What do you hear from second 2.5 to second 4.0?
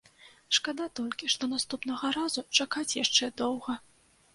чакаць яшчэ доўга!